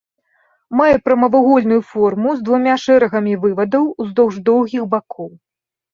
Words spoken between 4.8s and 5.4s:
бакоў.